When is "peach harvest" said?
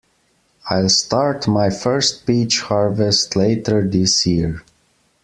2.25-3.35